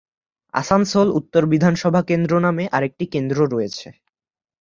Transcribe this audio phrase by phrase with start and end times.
[0.53, 3.87] আসানসোল উত্তর বিধানসভা কেন্দ্র নামে আরেকটি কেন্দ্র রয়েছে।